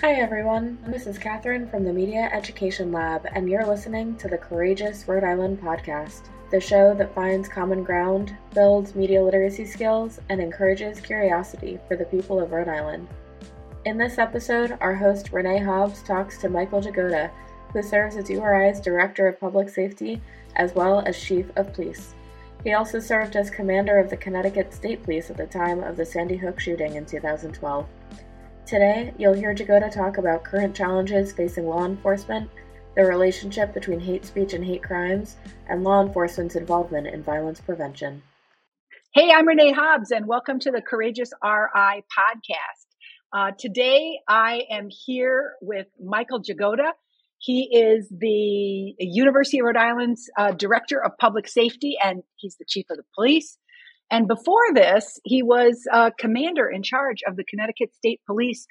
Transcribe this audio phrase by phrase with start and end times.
[0.00, 4.36] Hi everyone, this is Catherine from the Media Education Lab, and you're listening to the
[4.36, 10.40] Courageous Rhode Island podcast, the show that finds common ground, builds media literacy skills, and
[10.40, 13.06] encourages curiosity for the people of Rhode Island.
[13.84, 17.30] In this episode, our host Renee Hobbs talks to Michael Jagoda,
[17.72, 20.20] who serves as URI's Director of Public Safety
[20.56, 22.14] as well as Chief of Police.
[22.64, 26.04] He also served as commander of the Connecticut State Police at the time of the
[26.04, 27.86] Sandy Hook shooting in 2012.
[28.66, 32.48] Today, you'll hear Jagoda talk about current challenges facing law enforcement,
[32.96, 35.36] the relationship between hate speech and hate crimes,
[35.68, 38.22] and law enforcement's involvement in violence prevention.
[39.12, 42.86] Hey, I'm Renee Hobbs, and welcome to the Courageous RI podcast.
[43.34, 46.92] Uh, today, I am here with Michael Jagoda.
[47.36, 52.64] He is the University of Rhode Island's uh, Director of Public Safety, and he's the
[52.66, 53.58] Chief of the Police.
[54.14, 58.64] And before this, he was a commander in charge of the Connecticut State Police.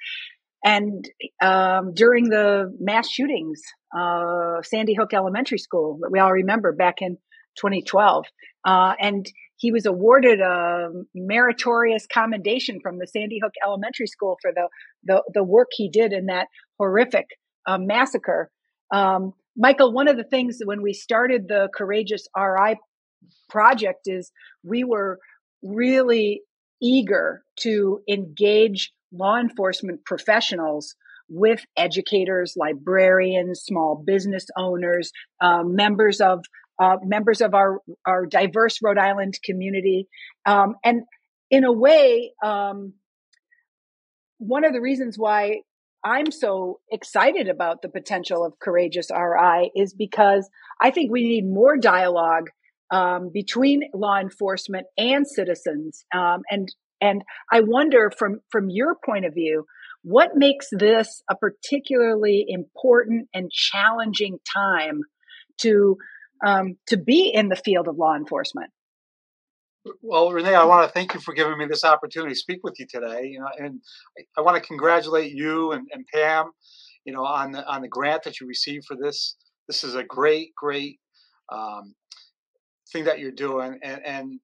[0.63, 1.03] And
[1.41, 3.61] um, during the mass shootings,
[3.93, 7.17] uh, Sandy Hook Elementary School that we all remember back in
[7.57, 8.25] 2012.
[8.65, 14.53] Uh, and he was awarded a meritorious commendation from the Sandy Hook Elementary School for
[14.55, 14.69] the,
[15.03, 16.47] the, the work he did in that
[16.79, 17.25] horrific
[17.67, 18.49] uh, massacre.
[18.93, 22.77] Um, Michael, one of the things when we started the Courageous RI
[23.49, 24.31] project is
[24.63, 25.19] we were
[25.63, 26.41] really
[26.81, 30.95] eager to engage law enforcement professionals
[31.29, 36.43] with educators, librarians, small business owners, uh, members of
[36.79, 40.07] uh, members of our our diverse Rhode Island community,
[40.45, 41.03] um, and
[41.49, 42.93] in a way, um,
[44.39, 45.61] one of the reasons why
[46.03, 50.49] I'm so excited about the potential of Courageous RI is because
[50.81, 52.49] I think we need more dialogue
[52.93, 56.05] um, between law enforcement and citizens.
[56.15, 56.69] Um, and
[57.01, 59.65] and I wonder from from your point of view,
[60.03, 65.01] what makes this a particularly important and challenging time
[65.61, 65.97] to
[66.45, 68.69] um, to be in the field of law enforcement?
[70.01, 72.75] Well, Renee, I want to thank you for giving me this opportunity to speak with
[72.77, 73.23] you today.
[73.25, 73.81] You know, and
[74.37, 76.51] I want to congratulate you and, and Pam,
[77.05, 79.35] you know, on the on the grant that you received for this.
[79.67, 80.99] This is a great, great
[81.51, 81.95] um,
[82.93, 83.79] thing that you're doing.
[83.83, 84.39] And, and,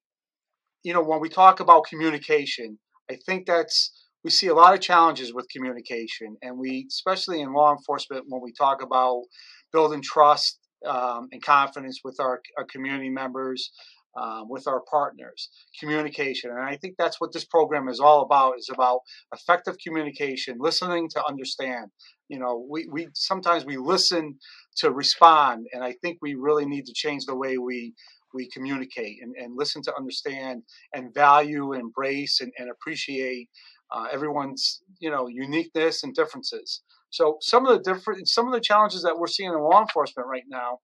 [0.84, 2.80] you know, when we talk about communication,
[3.10, 3.92] I think that's,
[4.24, 6.36] we see a lot of challenges with communication.
[6.42, 9.24] And we, especially in law enforcement, when we talk about
[9.72, 13.72] building trust um, and confidence with our, our community members,
[14.20, 15.50] um, with our partners
[15.80, 19.02] communication and i think that's what this program is all about is about
[19.34, 21.92] effective communication listening to understand
[22.28, 24.36] you know we, we sometimes we listen
[24.78, 27.94] to respond and i think we really need to change the way we
[28.34, 30.64] we communicate and, and listen to understand
[30.94, 33.50] and value embrace and, and appreciate
[33.92, 38.62] uh, everyone's you know uniqueness and differences so some of the different some of the
[38.62, 40.80] challenges that we're seeing in law enforcement right now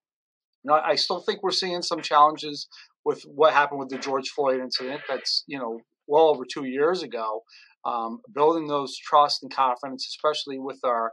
[0.66, 2.66] you know, I still think we're seeing some challenges
[3.04, 5.00] with what happened with the George Floyd incident.
[5.08, 7.42] That's you know well over two years ago.
[7.84, 11.12] Um, building those trust and confidence, especially with our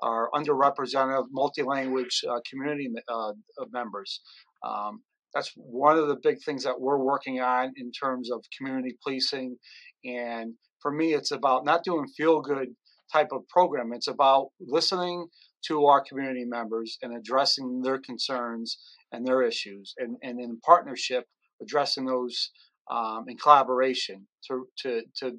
[0.00, 3.32] our underrepresented multi-language uh, community uh,
[3.70, 4.22] members.
[4.66, 5.02] Um,
[5.34, 9.56] that's one of the big things that we're working on in terms of community policing.
[10.04, 12.68] And for me, it's about not doing feel good
[13.12, 13.92] type of program.
[13.92, 15.26] It's about listening
[15.66, 18.78] to our community members and addressing their concerns
[19.12, 21.24] and their issues, and, and in partnership,
[21.62, 22.50] addressing those
[22.90, 25.32] um, in collaboration to, to, to,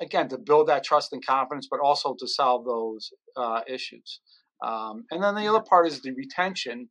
[0.00, 4.20] again, to build that trust and confidence, but also to solve those uh, issues.
[4.64, 6.88] Um, and then the other part is the retention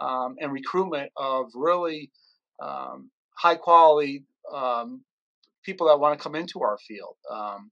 [0.00, 2.10] um, and recruitment of really
[2.62, 5.02] um, high quality um,
[5.64, 7.16] people that want to come into our field.
[7.30, 7.70] Um,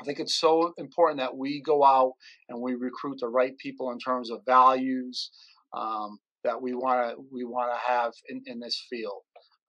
[0.00, 2.12] I think it's so important that we go out
[2.48, 5.30] and we recruit the right people in terms of values
[5.76, 9.22] um, that we want to we want to have in, in this field.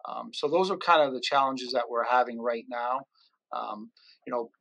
[0.07, 2.99] Um, so those are kind of the challenges that we're having right now.
[4.25, 4.51] you know,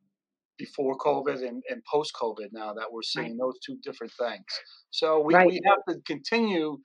[0.58, 3.38] before COVID and, and post COVID now that we're seeing right.
[3.38, 4.44] those two different things.
[4.90, 5.46] So we, right.
[5.46, 6.78] we have to continue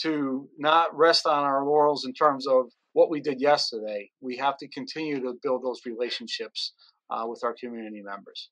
[0.00, 4.10] to not rest on our laurels in terms of what we did yesterday.
[4.20, 6.72] We have to continue to build those relationships
[7.10, 8.50] uh, with our community members.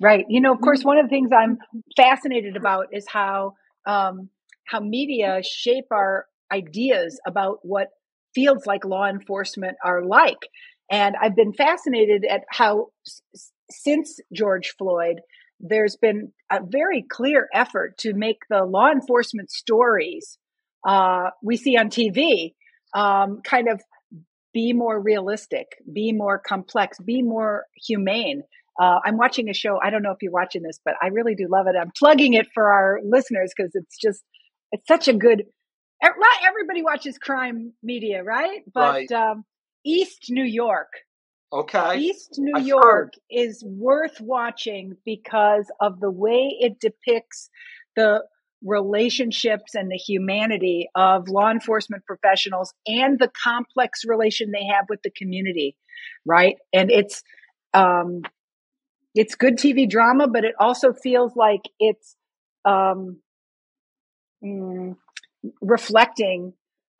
[0.00, 0.24] Right.
[0.28, 1.58] You know, of course, one of the things I'm
[1.96, 3.54] fascinated about is how
[3.86, 4.28] um,
[4.66, 7.88] how media shape our ideas about what
[8.34, 10.48] fields like law enforcement are like.
[10.90, 15.20] And I've been fascinated at how s- since George Floyd,
[15.60, 20.38] there's been a very clear effort to make the law enforcement stories
[20.84, 22.54] uh, we see on TV
[22.94, 23.80] um, kind of
[24.52, 28.42] be more realistic, be more complex, be more humane.
[28.80, 29.78] Uh, I'm watching a show.
[29.82, 31.74] I don't know if you're watching this, but I really do love it.
[31.80, 34.22] I'm plugging it for our listeners because it's just
[34.72, 35.44] it's such a good.
[36.02, 38.60] Not everybody watches crime media, right?
[38.72, 39.12] But right.
[39.12, 39.44] Um,
[39.84, 40.88] East New York.
[41.52, 41.98] Okay.
[41.98, 43.16] East New I've York heard.
[43.30, 47.48] is worth watching because of the way it depicts
[47.96, 48.24] the
[48.64, 55.02] relationships and the humanity of law enforcement professionals and the complex relation they have with
[55.02, 55.76] the community
[56.24, 56.56] right?
[56.72, 57.22] And it's
[57.72, 58.22] um
[59.14, 62.16] it's good tv drama but it also feels like it's
[62.64, 63.18] um
[64.44, 64.96] mm,
[65.60, 66.52] reflecting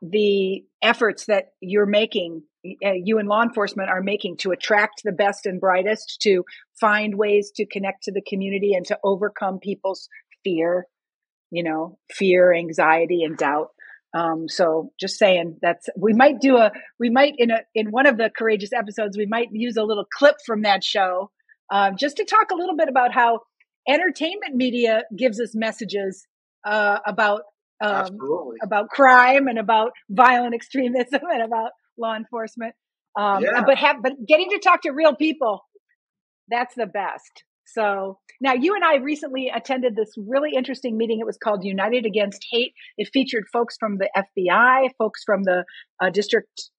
[0.03, 2.43] the efforts that you're making
[2.85, 6.45] uh, you and law enforcement are making to attract the best and brightest to
[6.81, 10.09] find ways to connect to the community and to overcome people's
[10.43, 10.87] fear
[11.55, 13.69] you know, fear, anxiety, and doubt.
[14.15, 16.71] Um, so just saying that's we might do a
[17.01, 20.07] we might in a in one of the courageous episodes we might use a little
[20.17, 21.33] clip from that show
[21.73, 23.41] um, just to talk a little bit about how
[23.89, 26.27] entertainment media gives us messages
[26.65, 27.43] uh, about
[27.81, 28.19] um,
[28.63, 32.75] about crime and about violent extremism and about law enforcement.
[33.19, 33.63] Um, yeah.
[33.65, 35.65] But have but getting to talk to real people,
[36.49, 37.45] that's the best.
[37.67, 41.21] So now you and I recently attended this really interesting meeting.
[41.21, 42.75] It was called United Against Hate.
[42.99, 45.65] It featured folks from the FBI, folks from the
[46.01, 46.71] uh, district,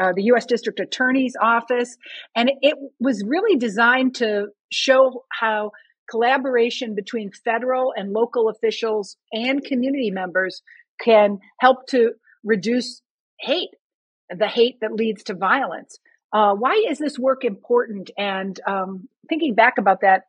[0.00, 0.46] uh, the U.S.
[0.46, 1.96] District Attorney's Office,
[2.36, 5.70] and it was really designed to show how
[6.10, 10.62] collaboration between federal and local officials and community members
[11.00, 12.12] can help to
[12.44, 13.02] reduce
[13.40, 13.70] hate,
[14.30, 15.98] the hate that leads to violence.
[16.32, 18.10] Uh, why is this work important?
[18.18, 20.24] And um, thinking back about that,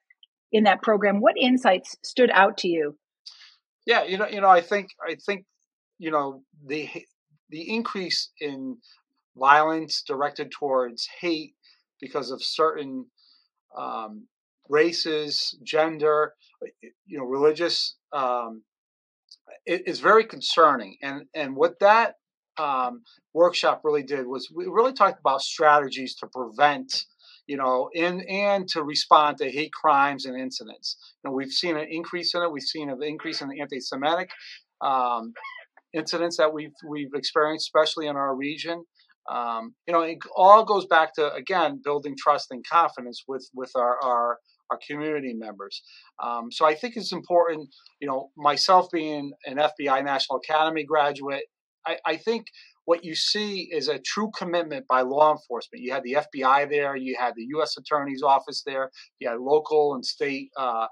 [0.55, 1.19] in that program.
[1.19, 2.97] What insights stood out to you?
[3.85, 5.45] Yeah, you know, you know, I think I think
[5.99, 6.89] you know the
[7.49, 8.77] the increase in
[9.37, 11.55] violence directed towards hate
[11.99, 13.07] because of certain
[13.77, 14.27] um,
[14.69, 16.33] races, gender,
[17.05, 18.63] you know, religious, um,
[19.65, 20.95] is very concerning.
[21.03, 22.15] And and what that
[22.57, 23.03] um,
[23.33, 27.05] workshop really did was we really talked about strategies to prevent
[27.47, 30.97] you know, and and to respond to hate crimes and incidents.
[31.23, 32.51] You know, we've seen an increase in it.
[32.51, 34.29] We've seen an increase in the anti-Semitic
[34.81, 35.33] um,
[35.93, 38.83] incidents that we've we've experienced, especially in our region.
[39.29, 43.71] Um, you know, it all goes back to again building trust and confidence with with
[43.75, 44.37] our our,
[44.71, 45.81] our community members.
[46.21, 47.69] Um, so I think it's important.
[47.99, 51.45] You know, myself being an FBI National Academy graduate,
[51.85, 52.45] I, I think
[52.85, 55.83] what you see is a true commitment by law enforcement.
[55.83, 57.77] You had the FBI there, you had the U.S.
[57.77, 60.87] Attorney's Office there, you had local and state uh,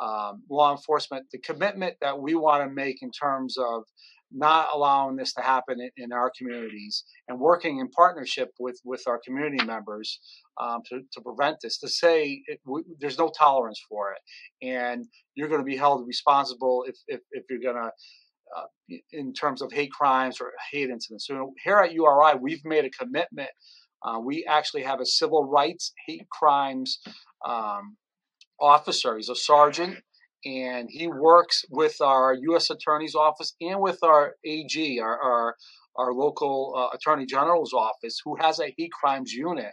[0.00, 1.26] um, law enforcement.
[1.30, 3.84] The commitment that we want to make in terms of
[4.32, 9.02] not allowing this to happen in, in our communities and working in partnership with, with
[9.06, 10.18] our community members
[10.60, 12.58] um, to, to prevent this, to say it,
[12.98, 14.66] there's no tolerance for it.
[14.66, 15.06] And
[15.36, 17.90] you're going to be held responsible if, if, if you're going to
[18.56, 21.26] uh, in terms of hate crimes or hate incidents.
[21.26, 23.50] So here at URI, we've made a commitment.
[24.02, 27.00] Uh, we actually have a civil rights hate crimes
[27.46, 27.96] um,
[28.60, 29.16] officer.
[29.16, 29.96] He's a sergeant,
[30.44, 32.70] and he works with our U.S.
[32.70, 35.56] Attorney's Office and with our AG, our our,
[35.96, 39.72] our local uh, Attorney General's office, who has a hate crimes unit.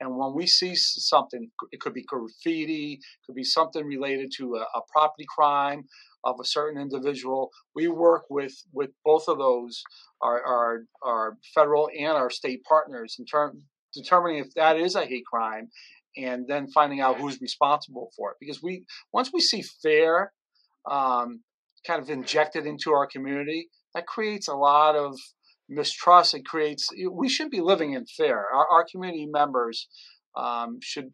[0.00, 4.56] And when we see something, it could be graffiti, it could be something related to
[4.56, 5.84] a, a property crime,
[6.24, 7.50] of a certain individual.
[7.74, 9.82] We work with with both of those,
[10.22, 13.56] our our, our federal and our state partners in terms
[13.94, 15.68] determining if that is a hate crime,
[16.16, 18.36] and then finding out who's responsible for it.
[18.40, 20.32] Because we once we see fair,
[20.90, 21.40] um,
[21.86, 25.18] kind of injected into our community, that creates a lot of
[25.68, 26.34] mistrust.
[26.34, 28.46] It creates we shouldn't be living in fair.
[28.52, 29.88] Our, our community members
[30.36, 31.12] um, should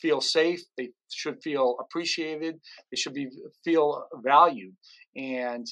[0.00, 0.60] feel safe.
[0.76, 2.56] They should feel appreciated.
[2.90, 3.28] They should be
[3.64, 4.74] feel valued.
[5.16, 5.66] And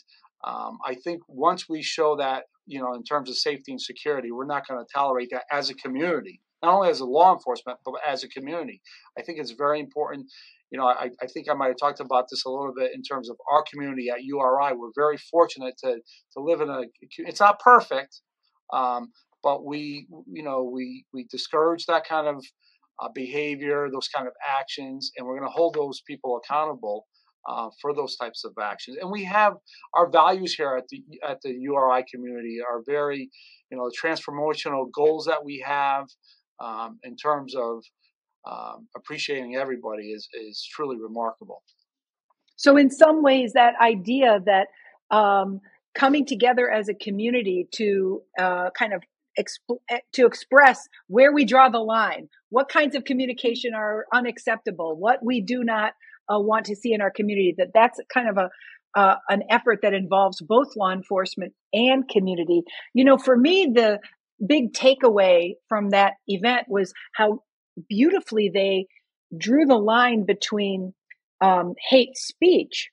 [0.45, 4.31] um, I think once we show that, you know, in terms of safety and security,
[4.31, 7.79] we're not going to tolerate that as a community, not only as a law enforcement,
[7.85, 8.81] but as a community.
[9.19, 10.26] I think it's very important.
[10.71, 13.03] You know, I, I think I might have talked about this a little bit in
[13.03, 14.75] terms of our community at URI.
[14.75, 15.97] We're very fortunate to
[16.33, 16.83] to live in a.
[17.19, 18.21] It's not perfect,
[18.73, 19.12] um,
[19.45, 22.45] but we, you know, we we discourage that kind of
[23.00, 27.07] uh, behavior, those kind of actions, and we're going to hold those people accountable
[27.49, 28.97] uh, for those types of actions.
[29.00, 29.55] And we have
[29.95, 33.31] our values here at the at the URI community are very,
[33.71, 36.07] you know, transformational goals that we have
[36.61, 37.83] um, in terms of
[38.50, 41.62] um, appreciating everybody is is truly remarkable.
[42.57, 44.69] So, in some ways, that idea that
[45.15, 45.61] um,
[45.95, 49.03] coming together as a community to uh, kind of
[49.38, 54.97] exp- eh, to express where we draw the line, what kinds of communication are unacceptable,
[54.97, 55.93] what we do not
[56.28, 57.55] uh, want to see in our community.
[57.57, 58.50] That that's kind of a
[58.99, 62.62] uh, an effort that involves both law enforcement and community.
[62.95, 64.00] You know, for me, the
[64.45, 67.43] big takeaway from that event was how
[67.88, 68.87] beautifully they
[69.37, 70.95] drew the line between
[71.43, 72.90] um, hate speech,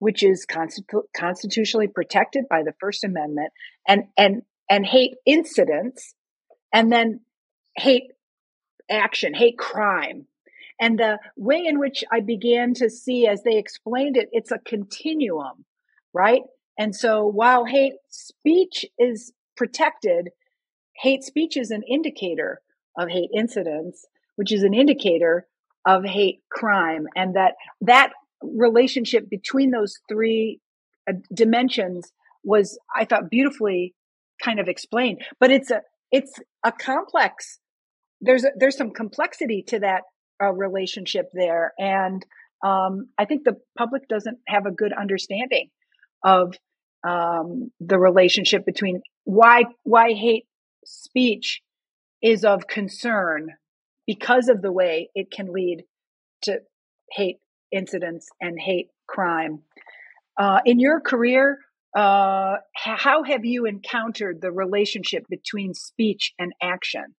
[0.00, 3.52] which is constitu- constitutionally protected by the First Amendment,
[3.86, 6.14] and and and hate incidents,
[6.72, 7.20] and then
[7.76, 8.12] hate
[8.90, 10.26] action, hate crime.
[10.80, 14.58] And the way in which I began to see, as they explained it, it's a
[14.58, 15.64] continuum,
[16.12, 16.42] right?
[16.78, 20.30] And so while hate speech is protected,
[20.94, 22.60] hate speech is an indicator
[22.98, 24.06] of hate incidents,
[24.36, 25.46] which is an indicator
[25.86, 27.06] of hate crime.
[27.16, 30.60] And that, that relationship between those three
[31.08, 32.12] uh, dimensions
[32.44, 33.94] was, I thought, beautifully
[34.42, 35.22] kind of explained.
[35.40, 36.32] But it's a, it's
[36.64, 37.58] a complex.
[38.20, 40.02] There's a, there's some complexity to that
[40.42, 42.24] uh, relationship there, and
[42.64, 45.68] um, I think the public doesn't have a good understanding
[46.24, 46.54] of
[47.06, 50.46] um, the relationship between why why hate
[50.84, 51.62] speech
[52.22, 53.50] is of concern
[54.06, 55.84] because of the way it can lead
[56.42, 56.58] to
[57.12, 57.38] hate
[57.72, 59.60] incidents and hate crime.
[60.38, 61.58] Uh, in your career,
[61.96, 67.14] uh, how have you encountered the relationship between speech and action?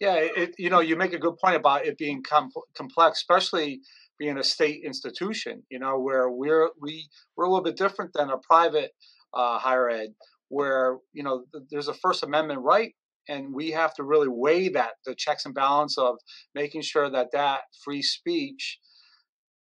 [0.00, 3.80] Yeah, it, you know, you make a good point about it being com- complex, especially
[4.18, 5.64] being a state institution.
[5.70, 8.92] You know, where we're we we're a little bit different than a private
[9.34, 10.14] uh, higher ed,
[10.48, 12.94] where you know there's a First Amendment right,
[13.28, 16.16] and we have to really weigh that the checks and balance of
[16.54, 18.78] making sure that that free speech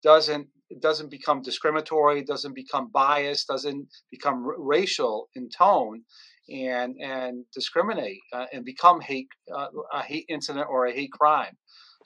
[0.02, 0.49] doesn't
[0.81, 6.03] doesn't become discriminatory, doesn't become biased, doesn't become r- racial in tone,
[6.49, 11.57] and and discriminate uh, and become hate uh, a hate incident or a hate crime.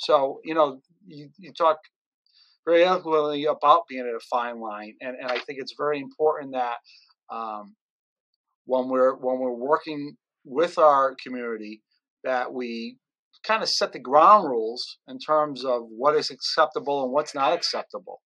[0.00, 1.78] So you know you, you talk
[2.66, 6.52] very eloquently about being at a fine line, and, and I think it's very important
[6.52, 6.76] that
[7.30, 7.74] um,
[8.66, 11.82] when we're when we're working with our community
[12.22, 12.98] that we
[13.46, 17.52] kind of set the ground rules in terms of what is acceptable and what's not
[17.52, 18.20] acceptable.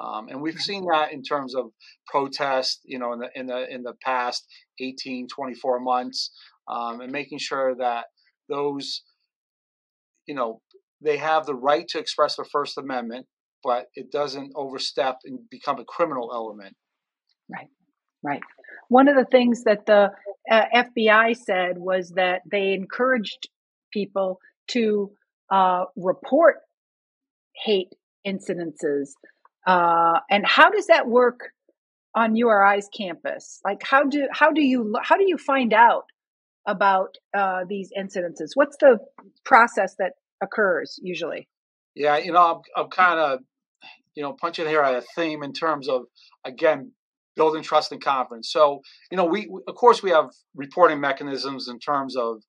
[0.00, 1.66] Um, and we've seen that in terms of
[2.06, 4.46] protest, you know, in the in the in the past
[4.80, 6.30] 18, 24 months,
[6.68, 8.06] um, and making sure that
[8.48, 9.02] those,
[10.26, 10.60] you know,
[11.02, 13.26] they have the right to express their First Amendment,
[13.62, 16.76] but it doesn't overstep and become a criminal element.
[17.48, 17.68] Right,
[18.22, 18.42] right.
[18.88, 20.10] One of the things that the
[20.50, 23.48] uh, FBI said was that they encouraged
[23.92, 24.38] people
[24.68, 25.10] to
[25.50, 26.56] uh, report
[27.64, 27.92] hate
[28.26, 29.10] incidences.
[29.70, 31.52] Uh, and how does that work
[32.14, 33.60] on URI's campus?
[33.64, 36.04] Like, how do how do you how do you find out
[36.66, 38.50] about uh, these incidences?
[38.54, 38.98] What's the
[39.44, 41.48] process that occurs usually?
[41.94, 43.40] Yeah, you know, I'm, I'm kind of
[44.16, 46.02] you know punching here at a theme in terms of
[46.44, 46.92] again
[47.36, 48.50] building trust and confidence.
[48.52, 52.42] So, you know, we, of course we have reporting mechanisms in terms of,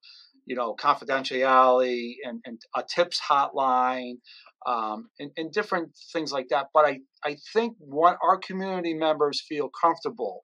[0.45, 4.15] you know, confidentiality and, and a tips hotline
[4.65, 6.67] um, and, and different things like that.
[6.73, 10.43] But I, I think what our community members feel comfortable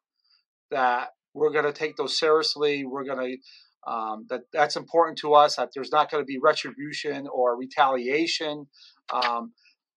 [0.71, 2.85] that we're going to take those seriously.
[2.85, 3.37] We're going
[3.85, 5.55] to um, that that's important to us.
[5.55, 8.67] That there's not going to be retribution or retaliation.
[9.13, 9.53] Um,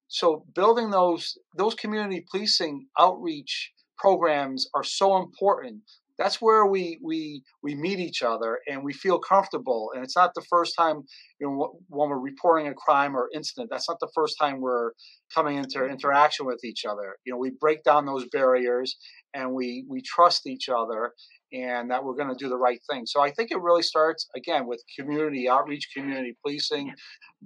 [0.08, 5.82] so building those those community policing outreach programs are so important
[6.20, 10.32] that's where we we we meet each other and we feel comfortable and it's not
[10.34, 11.02] the first time
[11.40, 14.90] you know when we're reporting a crime or incident that's not the first time we're
[15.34, 17.16] coming into interaction with each other.
[17.24, 18.96] You know we break down those barriers
[19.32, 21.12] and we we trust each other
[21.52, 23.06] and that we're going to do the right thing.
[23.06, 26.92] So i think it really starts again with community outreach community policing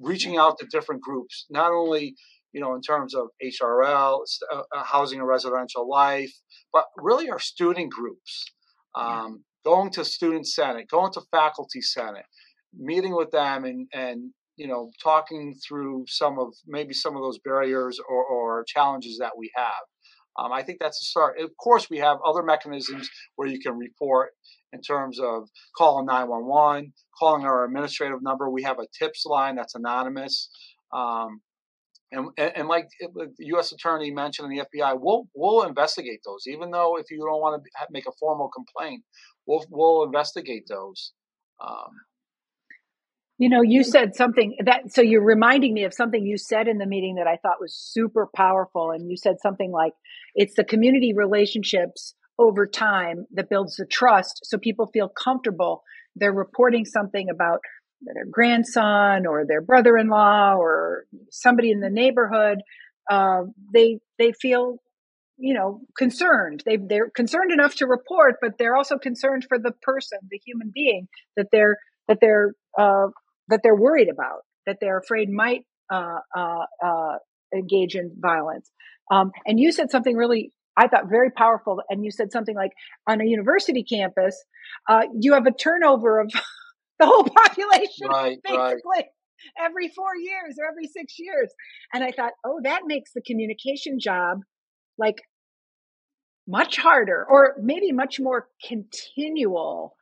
[0.01, 2.17] reaching out to different groups not only
[2.55, 6.33] you know, in terms of HRL, uh, uh, housing and residential life,
[6.73, 8.54] but really our student groups.
[8.95, 9.45] Um.
[9.65, 12.27] Going to student senate, going to faculty senate,
[12.77, 17.39] meeting with them, and and you know, talking through some of maybe some of those
[17.39, 19.83] barriers or, or challenges that we have.
[20.39, 21.39] Um, I think that's a start.
[21.41, 24.31] Of course, we have other mechanisms where you can report
[24.73, 28.51] in terms of calling 911, calling our administrative number.
[28.51, 30.51] We have a tips line that's anonymous.
[30.93, 31.41] Um,
[32.15, 33.73] and, and like the U.S.
[33.73, 37.63] Attorney mentioned in the FBI, we'll we'll investigate those, even though if you don't want
[37.63, 39.03] to make a formal complaint,
[39.47, 41.13] we'll we'll investigate those.
[41.61, 41.91] Um,
[43.39, 46.79] you know, you said something that so you're reminding me of something you said in
[46.79, 49.93] the meeting that I thought was super powerful, and you said something like,
[50.35, 55.83] "It's the community relationships over time that builds the trust, so people feel comfortable
[56.17, 57.61] they're reporting something about
[58.13, 62.59] their grandson or their brother-in-law or somebody in the neighborhood,
[63.11, 63.43] uh,
[63.73, 64.79] they they feel
[65.37, 66.63] you know concerned.
[66.67, 70.71] They they're concerned enough to report, but they're also concerned for the person, the human
[70.75, 73.09] being that they're that they're uh,
[73.49, 77.17] that they're worried about, that they're afraid might uh, uh, uh
[77.55, 78.71] engage in violence.
[79.11, 81.81] Um, and you said something really I thought very powerful.
[81.89, 82.73] And you said something like
[83.07, 84.43] on a university campus,
[84.89, 86.33] uh, you have a turnover of
[86.99, 89.05] the whole population right, basically right.
[89.61, 91.53] every four years or every six years.
[91.93, 94.41] And I thought, oh, that makes the communication job
[94.99, 95.23] like
[96.47, 99.95] much harder or maybe much more continual.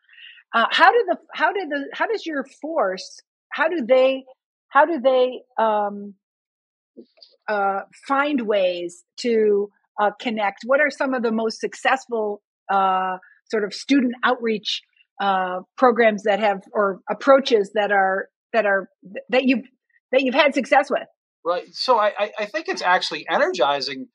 [0.54, 3.20] Uh, how do the how did the how does your force
[3.52, 4.24] how do they
[4.68, 6.14] how do they um,
[7.48, 9.70] uh, find ways to
[10.00, 10.60] uh, connect?
[10.64, 13.18] What are some of the most successful uh,
[13.50, 14.80] sort of student outreach
[15.20, 18.88] uh, programs that have or approaches that are that are
[19.28, 19.62] that you
[20.10, 21.06] that you've had success with?
[21.44, 21.64] Right.
[21.72, 24.06] So I, I think it's actually energizing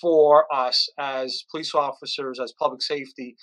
[0.00, 3.36] for us as police officers, as public safety,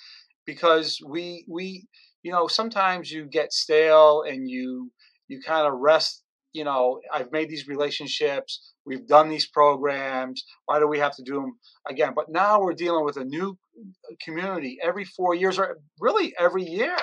[0.46, 1.86] because we we
[2.22, 4.90] you know sometimes you get stale and you
[5.28, 10.44] you kind of rest you know, I've made these relationships, we've done these programs.
[10.66, 12.12] Why do we have to do them again?
[12.16, 13.56] But now we're dealing with a new
[14.22, 16.96] community every four years, or really every year,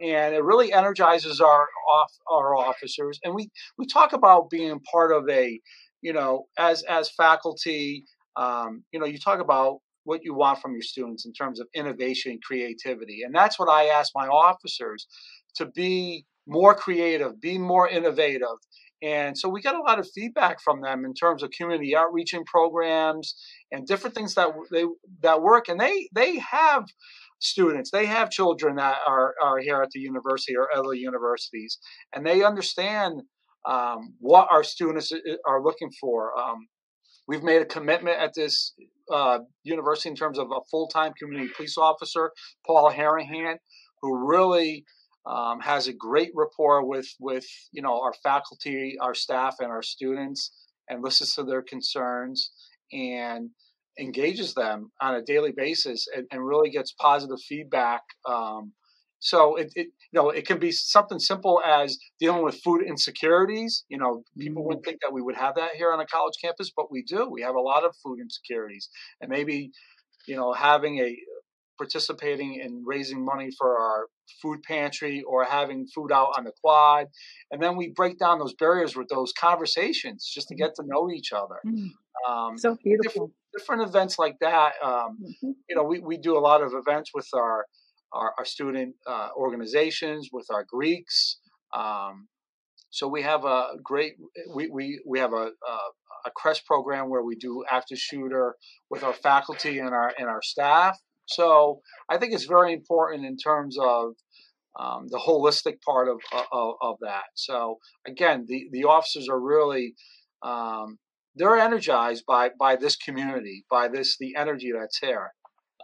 [0.00, 3.18] and it really energizes our off our officers.
[3.24, 5.60] And we we talk about being part of a,
[6.02, 8.04] you know, as as faculty,
[8.36, 11.68] um, you know, you talk about what you want from your students in terms of
[11.74, 15.06] innovation and creativity, and that's what I ask my officers
[15.56, 18.58] to be more creative, be more innovative.
[19.02, 22.44] And so we got a lot of feedback from them in terms of community outreaching
[22.44, 23.34] programs
[23.72, 24.84] and different things that they
[25.22, 25.68] that work.
[25.68, 26.84] And they they have
[27.38, 31.78] students, they have children that are are here at the university or other universities,
[32.14, 33.22] and they understand
[33.64, 35.12] um, what our students
[35.46, 36.38] are looking for.
[36.38, 36.68] Um,
[37.26, 38.74] we've made a commitment at this
[39.10, 42.32] uh, university in terms of a full time community police officer,
[42.66, 43.56] Paul Harahan,
[44.02, 44.84] who really
[45.26, 49.82] um, has a great rapport with with you know our faculty, our staff, and our
[49.82, 50.52] students,
[50.88, 52.50] and listens to their concerns
[52.92, 53.50] and
[53.98, 58.02] engages them on a daily basis and, and really gets positive feedback.
[58.26, 58.72] Um,
[59.18, 63.84] so it, it, you know it can be something simple as dealing with food insecurities.
[63.88, 66.72] You know, people wouldn't think that we would have that here on a college campus,
[66.74, 67.28] but we do.
[67.30, 68.88] We have a lot of food insecurities,
[69.20, 69.70] and maybe
[70.26, 71.14] you know having a
[71.76, 74.06] participating in raising money for our
[74.40, 77.06] food pantry or having food out on the quad.
[77.50, 81.10] And then we break down those barriers with those conversations just to get to know
[81.10, 81.60] each other.
[81.66, 81.90] Mm.
[82.28, 83.02] Um, so beautiful.
[83.02, 84.72] Different, different, events like that.
[84.82, 85.50] Um, mm-hmm.
[85.68, 87.66] You know, we, we do a lot of events with our,
[88.12, 91.38] our, our student uh, organizations, with our Greeks.
[91.74, 92.28] Um,
[92.90, 94.14] so we have a great,
[94.54, 95.78] we, we, we have a, a,
[96.26, 98.56] a CREST program where we do active shooter
[98.90, 100.98] with our faculty and our, and our staff.
[101.32, 104.14] So I think it's very important in terms of
[104.78, 106.18] um, the holistic part of,
[106.52, 107.24] of, of that.
[107.34, 109.94] So again, the the officers are really
[110.42, 110.98] um,
[111.34, 115.30] they're energized by by this community, by this the energy that's here.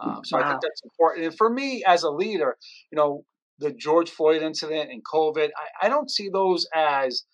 [0.00, 0.44] Um, so wow.
[0.44, 1.26] I think that's important.
[1.26, 2.56] And for me as a leader,
[2.92, 3.24] you know,
[3.58, 7.24] the George Floyd incident and COVID, I, I don't see those as.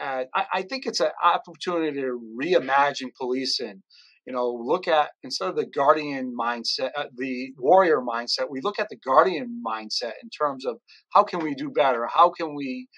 [0.00, 3.82] Uh, I, I think it's an opportunity to reimagine policing
[4.26, 8.78] you know, look at instead of the guardian mindset, uh, the warrior mindset, we look
[8.78, 10.76] at the guardian mindset in terms of
[11.12, 12.08] how can we do better?
[12.12, 12.88] How can we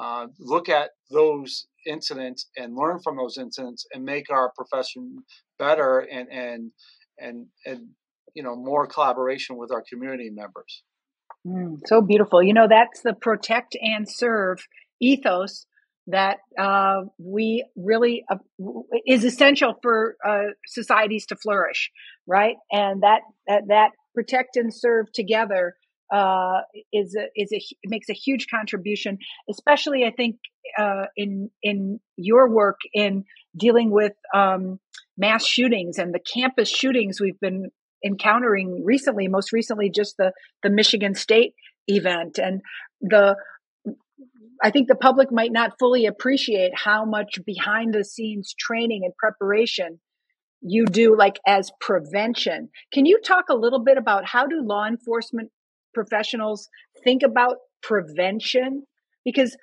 [0.00, 5.18] uh, look at those incidents and learn from those incidents and make our profession
[5.58, 6.70] better and and
[7.18, 7.88] and and
[8.34, 10.82] you know more collaboration with our community members.
[11.46, 12.42] Mm, so beautiful.
[12.42, 14.58] You know, that's the protect and serve
[15.00, 15.66] ethos
[16.10, 18.36] that uh, we really uh,
[19.06, 21.90] is essential for uh, societies to flourish,
[22.26, 22.56] right?
[22.70, 25.74] And that that, that protect and serve together
[26.12, 26.60] uh,
[26.92, 29.18] is a, is a makes a huge contribution,
[29.48, 30.36] especially I think
[30.78, 33.24] uh, in in your work in
[33.56, 34.80] dealing with um,
[35.16, 37.70] mass shootings and the campus shootings we've been
[38.04, 39.28] encountering recently.
[39.28, 41.54] Most recently, just the the Michigan State
[41.86, 42.60] event and
[43.00, 43.36] the
[44.62, 49.14] I think the public might not fully appreciate how much behind the scenes training and
[49.16, 50.00] preparation
[50.60, 52.68] you do like as prevention.
[52.92, 55.50] Can you talk a little bit about how do law enforcement
[55.94, 56.68] professionals
[57.02, 58.84] think about prevention?
[59.24, 59.56] Because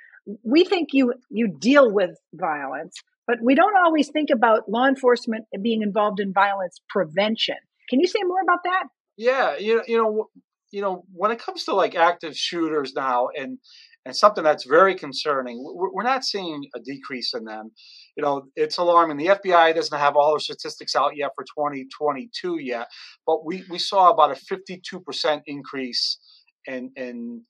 [0.43, 2.95] we think you you deal with violence,
[3.27, 7.55] but we don't always think about law enforcement being involved in violence prevention.
[7.89, 8.83] Can you say more about that?
[9.15, 10.29] Yeah, you know, you know
[10.71, 13.57] you know, when it comes to like active shooters now, and
[14.07, 17.71] and something that's very concerning, we're not seeing a decrease in them.
[18.15, 19.17] You know, it's alarming.
[19.17, 22.87] The FBI doesn't have all the statistics out yet for 2022 yet,
[23.25, 26.19] but we we saw about a 52% increase
[26.65, 27.41] in in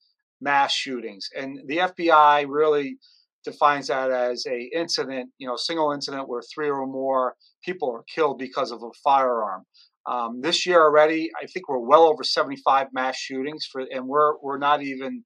[0.41, 2.97] mass shootings, and the FBI really
[3.45, 8.03] defines that as a incident, you know, single incident where three or more people are
[8.13, 9.63] killed because of a firearm.
[10.07, 14.39] Um, this year already, I think we're well over 75 mass shootings for, and we're
[14.41, 15.23] we're not even,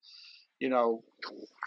[0.59, 1.03] you know,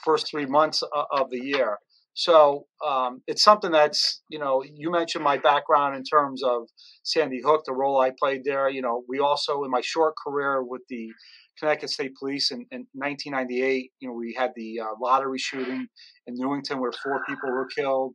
[0.05, 1.79] first three months of the year.
[2.15, 6.69] So um, it's something that's, you know, you mentioned my background in terms of
[7.03, 8.69] Sandy Hook, the role I played there.
[8.69, 11.11] You know, we also in my short career with the
[11.59, 15.87] Connecticut State Police in, in 1998, you know, we had the uh, lottery shooting
[16.27, 18.15] in Newington where four people were killed,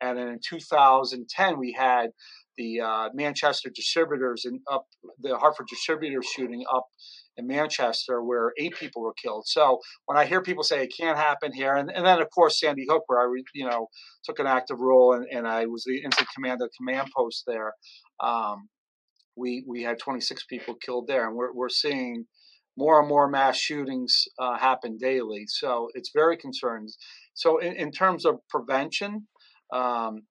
[0.00, 2.10] and then in 2010 we had
[2.56, 4.86] the uh, Manchester distributors and up
[5.20, 6.86] the Hartford distributors shooting up
[7.36, 9.46] in Manchester where eight people were killed.
[9.46, 12.60] So when I hear people say it can't happen here, and, and then of course
[12.60, 13.88] Sandy Hook, where I you know
[14.24, 17.72] took an active role and, and I was the incident commander command post there.
[18.20, 18.68] Um,
[19.36, 22.26] we we had 26 people killed there, and we're we're seeing
[22.76, 25.44] more and more mass shootings uh, happen daily.
[25.48, 26.88] So it's very concerning.
[27.34, 29.26] So in, in terms of prevention,
[29.72, 30.22] um,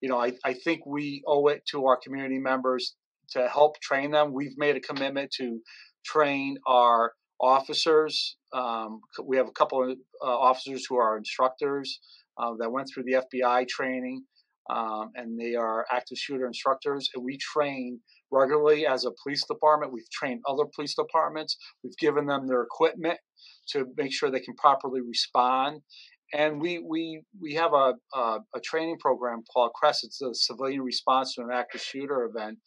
[0.00, 2.94] you know, I, I think we owe it to our community members
[3.30, 4.32] to help train them.
[4.32, 5.60] We've made a commitment to
[6.04, 8.36] train our officers.
[8.52, 12.00] Um, we have a couple of uh, officers who are instructors
[12.38, 14.24] uh, that went through the FBI training,
[14.70, 17.08] um, and they are active shooter instructors.
[17.14, 19.92] And we train regularly as a police department.
[19.92, 21.56] We've trained other police departments.
[21.82, 23.18] We've given them their equipment
[23.70, 25.80] to make sure they can properly respond
[26.34, 30.04] and we we we have a, a, a training program called CREST.
[30.04, 32.58] It's a civilian response to an active shooter event,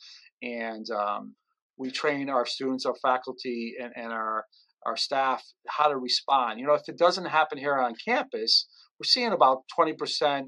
[0.42, 1.36] and um,
[1.78, 4.46] we train our students, our faculty, and, and our
[4.86, 6.60] our staff how to respond.
[6.60, 8.68] You know, if it doesn't happen here on campus,
[9.00, 10.48] we're seeing about twenty percent.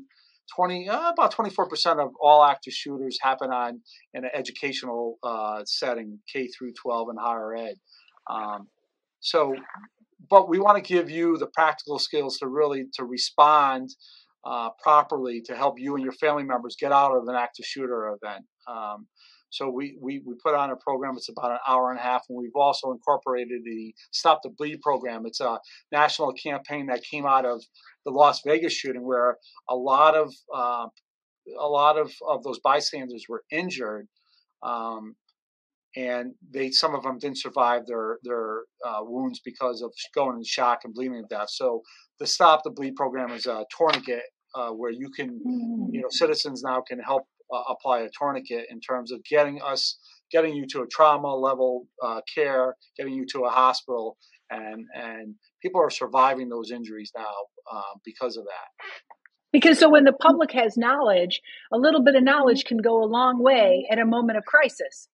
[0.56, 3.80] 20 uh, about 24% of all active shooters happen on
[4.16, 7.76] in an educational uh, setting k through 12 and higher ed
[8.32, 8.68] um,
[9.20, 9.54] so
[10.28, 13.90] but we want to give you the practical skills to really to respond
[14.46, 18.08] uh, properly to help you and your family members get out of an active shooter
[18.08, 18.46] event.
[18.68, 19.08] Um,
[19.50, 21.14] so we, we, we put on a program.
[21.16, 24.82] It's about an hour and a half, and we've also incorporated the Stop the Bleed
[24.82, 25.26] program.
[25.26, 25.60] It's a
[25.92, 27.64] national campaign that came out of
[28.06, 29.38] the Las Vegas shooting, where
[29.70, 30.88] a lot of uh,
[31.60, 34.08] a lot of, of those bystanders were injured.
[34.62, 35.16] Um,
[35.96, 40.44] and they some of them didn't survive their their uh, wounds because of going in
[40.44, 41.50] shock and bleeding to death.
[41.50, 41.82] So
[42.20, 45.40] the Stop the Bleed program is a tourniquet uh, where you can,
[45.92, 49.98] you know, citizens now can help uh, apply a tourniquet in terms of getting us
[50.32, 54.18] getting you to a trauma level uh, care, getting you to a hospital,
[54.50, 57.34] and and people are surviving those injuries now
[57.72, 58.86] uh, because of that.
[59.52, 61.42] Because so when the public has knowledge,
[61.74, 65.08] a little bit of knowledge can go a long way at a moment of crisis.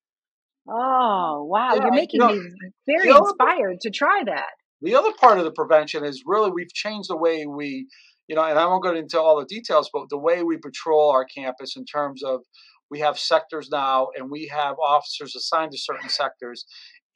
[0.67, 1.75] Oh, wow.
[1.75, 2.49] Yeah, You're making you know, me
[2.87, 4.51] very inspired to try that.
[4.81, 7.87] The other part of the prevention is really we've changed the way we,
[8.27, 11.11] you know, and I won't go into all the details, but the way we patrol
[11.11, 12.41] our campus in terms of
[12.89, 16.65] we have sectors now and we have officers assigned to certain sectors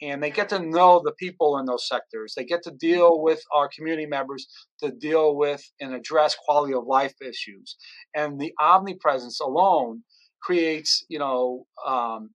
[0.02, 2.34] and they get to know the people in those sectors.
[2.36, 4.48] They get to deal with our community members
[4.82, 7.76] to deal with and address quality of life issues.
[8.16, 10.04] And the omnipresence alone
[10.42, 12.30] creates, you know, um,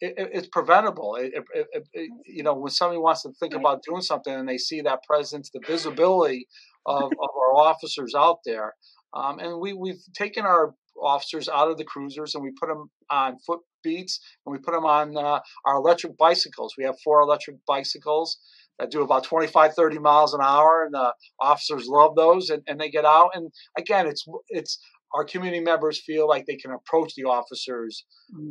[0.00, 1.16] it, it's preventable.
[1.16, 4.80] It, it, you know, when somebody wants to think about doing something and they see
[4.82, 6.46] that presence, the visibility
[6.88, 8.74] of, of our officers out there,
[9.14, 12.90] um, and we we've taken our officers out of the cruisers and we put them
[13.10, 16.74] on foot beats and we put them on uh, our electric bicycles.
[16.76, 18.38] We have four electric bicycles
[18.78, 22.80] that do about 25 30 miles an hour and the officers love those and, and
[22.80, 24.78] they get out and again it's it's
[25.14, 28.04] our community members feel like they can approach the officers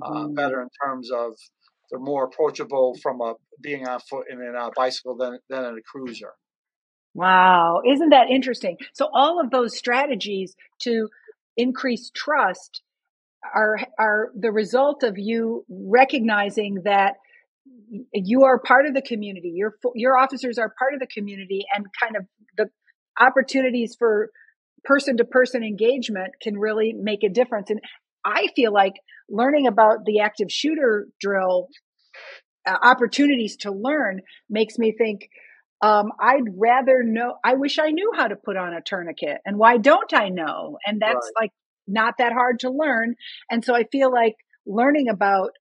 [0.03, 0.33] uh, mm-hmm.
[0.33, 1.33] better in terms of
[1.89, 5.77] they're more approachable from a being on foot and in a bicycle than than in
[5.77, 6.33] a cruiser.
[7.17, 8.77] Wow, isn't that interesting?
[8.93, 11.09] So all of those strategies to
[11.57, 12.83] increase trust
[13.55, 17.15] are are the result of you recognizing that
[18.13, 19.51] you are part of the community.
[19.55, 22.25] Your your officers are part of the community, and kind of
[22.55, 22.69] the
[23.19, 24.29] opportunities for
[24.83, 27.71] person to person engagement can really make a difference.
[27.71, 27.81] And
[28.23, 28.93] I feel like
[29.27, 31.69] learning about the active shooter drill
[32.67, 35.29] uh, opportunities to learn makes me think
[35.81, 37.35] um, I'd rather know.
[37.43, 40.77] I wish I knew how to put on a tourniquet, and why don't I know?
[40.85, 41.43] And that's right.
[41.43, 41.51] like
[41.87, 43.15] not that hard to learn.
[43.49, 44.35] And so I feel like
[44.65, 45.51] learning about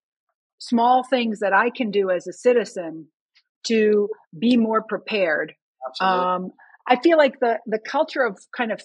[0.58, 3.08] small things that I can do as a citizen
[3.66, 5.54] to be more prepared.
[6.00, 6.50] Um,
[6.88, 8.80] I feel like the the culture of kind of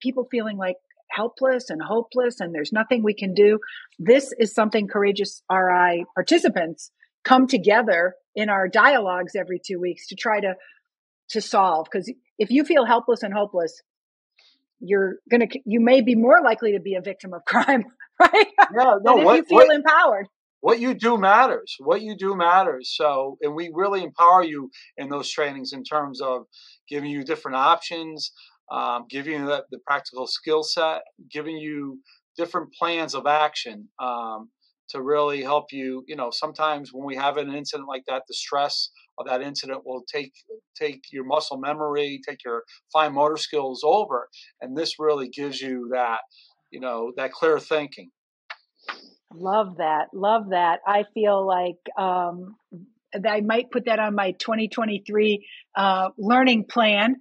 [0.00, 0.76] people feeling like
[1.10, 3.58] helpless and hopeless and there's nothing we can do.
[3.98, 6.90] This is something courageous RI participants
[7.24, 10.54] come together in our dialogues every two weeks to try to
[11.30, 13.82] to solve because if you feel helpless and hopeless
[14.80, 17.84] you're gonna you may be more likely to be a victim of crime
[18.20, 20.26] right yeah no if what, you feel what, empowered
[20.60, 25.08] what you do matters what you do matters so and we really empower you in
[25.08, 26.42] those trainings in terms of
[26.88, 28.32] giving you different options
[28.68, 32.00] um, giving you the, the practical skill set giving you
[32.36, 34.50] different plans of action um,
[34.90, 36.04] to really help you.
[36.06, 39.86] You know, sometimes when we have an incident like that, the stress of that incident
[39.86, 40.32] will take
[40.78, 44.28] take your muscle memory, take your fine motor skills over,
[44.60, 46.20] and this really gives you that,
[46.70, 48.10] you know, that clear thinking.
[49.34, 50.08] Love that.
[50.12, 50.80] Love that.
[50.86, 52.56] I feel like um,
[53.28, 57.16] I might put that on my 2023 uh, learning plan,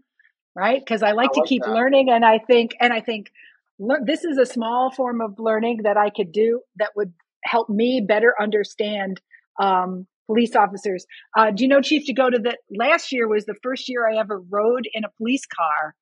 [0.55, 0.79] right?
[0.79, 1.71] Because I like I to keep that.
[1.71, 3.31] learning, and I think, and I think
[4.05, 8.03] this is a small form of learning that I could do that would help me
[8.05, 9.19] better understand
[9.59, 11.05] um, police officers.
[11.37, 14.41] Uh, do you know, Chief Jagoda that last year was the first year I ever
[14.49, 15.95] rode in a police car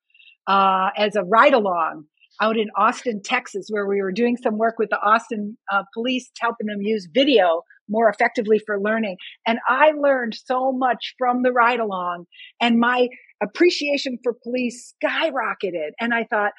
[0.48, 2.06] uh, as a ride along
[2.42, 6.32] out in Austin, Texas, where we were doing some work with the Austin uh, police,
[6.40, 9.18] helping them use video more effectively for learning.
[9.46, 12.26] And I learned so much from the ride along,
[12.62, 13.10] and my
[13.42, 15.92] appreciation for police skyrocketed.
[16.00, 16.54] And I thought,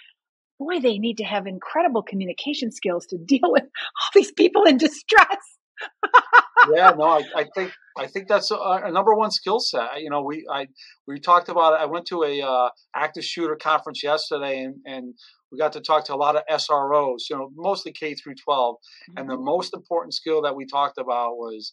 [0.59, 4.77] boy, they need to have incredible communication skills to deal with all these people in
[4.77, 5.59] distress.
[6.73, 10.01] yeah, no, I, I, think I think that's a, a, number one skill set.
[10.01, 10.67] You know, we I
[11.07, 11.75] we talked about.
[11.75, 11.81] It.
[11.83, 15.15] I went to a uh, active shooter conference yesterday, and and
[15.51, 17.29] we got to talk to a lot of SROs.
[17.31, 19.19] You know, mostly K through 12 mm-hmm.
[19.19, 19.45] and the mm-hmm.
[19.45, 21.73] most important skill that we talked about was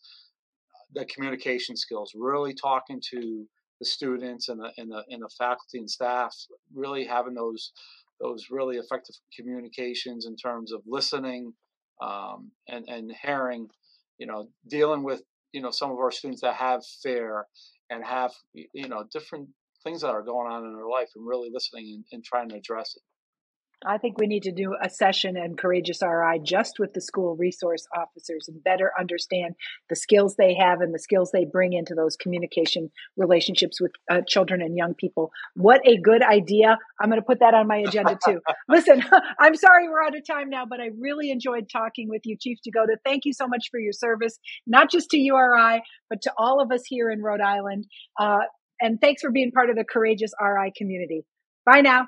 [0.94, 2.12] the communication skills.
[2.16, 3.46] Really talking to
[3.80, 6.36] the students and the and the and the faculty and staff.
[6.74, 7.72] Really having those
[8.20, 11.54] those really effective communications in terms of listening
[12.02, 13.68] um, and and hearing,
[14.22, 17.48] you know, dealing with you know some of our students that have fear
[17.90, 19.50] and have you know different
[19.84, 22.56] things that are going on in their life and really listening and, and trying to
[22.56, 23.02] address it.
[23.86, 27.36] I think we need to do a session and Courageous RI just with the school
[27.36, 29.56] resource officers and better understand
[29.90, 34.22] the skills they have and the skills they bring into those communication relationships with uh,
[34.28, 35.32] children and young people.
[35.56, 36.78] What a good idea.
[37.00, 38.40] I'm going to put that on my agenda too.
[38.70, 39.04] Listen,
[39.40, 42.60] I'm sorry we're out of time now, but I really enjoyed talking with you, Chief
[42.68, 42.98] Jagoda.
[43.04, 46.72] Thank you so much for your service, not just to URI, but to all of
[46.72, 47.88] us here in Rhode Island.
[48.20, 48.40] Uh,
[48.80, 51.26] and thanks for being part of the Courageous RI community.
[51.66, 52.08] Bye now.